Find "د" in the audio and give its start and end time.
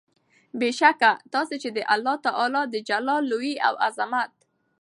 1.77-1.79, 2.69-2.75